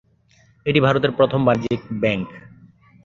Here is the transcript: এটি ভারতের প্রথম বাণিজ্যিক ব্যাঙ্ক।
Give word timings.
এটি 0.65 0.79
ভারতের 0.79 1.11
প্রথম 1.17 1.39
বাণিজ্যিক 1.45 1.81
ব্যাঙ্ক। 2.01 2.27